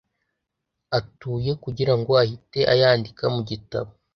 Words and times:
atuye 0.97 1.51
kugira 1.63 1.93
ngo 1.99 2.11
ahite 2.23 2.59
ayandika 2.73 3.23
mu 3.33 3.41
gitabo 3.49 3.91